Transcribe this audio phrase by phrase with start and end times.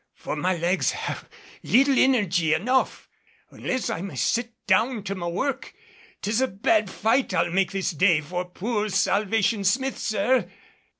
[0.15, 1.29] For my legs have
[1.61, 3.07] little energy enough.
[3.51, 5.75] Unless I may sit down to my work,
[6.23, 10.49] 'tis a bad fight I'll make this day for poor Salvation Smith, sir."